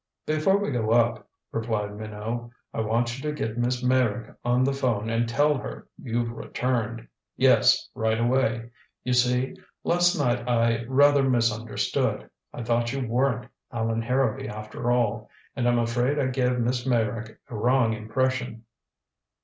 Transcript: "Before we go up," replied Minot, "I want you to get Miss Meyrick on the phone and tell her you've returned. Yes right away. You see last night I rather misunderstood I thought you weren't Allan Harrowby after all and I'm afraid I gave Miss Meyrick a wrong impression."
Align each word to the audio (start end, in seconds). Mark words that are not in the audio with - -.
"Before 0.25 0.57
we 0.57 0.71
go 0.71 0.93
up," 0.93 1.29
replied 1.51 1.95
Minot, 1.95 2.49
"I 2.73 2.81
want 2.81 3.15
you 3.15 3.21
to 3.29 3.35
get 3.35 3.59
Miss 3.59 3.83
Meyrick 3.83 4.35
on 4.43 4.63
the 4.63 4.73
phone 4.73 5.11
and 5.11 5.29
tell 5.29 5.59
her 5.59 5.87
you've 6.01 6.31
returned. 6.31 7.07
Yes 7.37 7.87
right 7.93 8.19
away. 8.19 8.71
You 9.03 9.13
see 9.13 9.55
last 9.83 10.17
night 10.17 10.49
I 10.49 10.85
rather 10.85 11.21
misunderstood 11.21 12.27
I 12.51 12.63
thought 12.63 12.91
you 12.93 13.07
weren't 13.07 13.47
Allan 13.71 14.01
Harrowby 14.01 14.47
after 14.49 14.89
all 14.89 15.29
and 15.55 15.67
I'm 15.69 15.77
afraid 15.77 16.17
I 16.17 16.25
gave 16.29 16.57
Miss 16.57 16.83
Meyrick 16.83 17.39
a 17.47 17.55
wrong 17.55 17.93
impression." 17.93 18.63